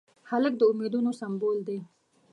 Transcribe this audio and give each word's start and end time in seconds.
هلک 0.29 0.53
د 0.57 0.61
امیدونو 0.71 1.11
سمبول 1.19 1.57
دی. 1.67 1.79